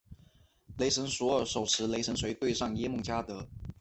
[0.79, 3.47] 雷神索尔手持雷神之锤对上耶梦加得。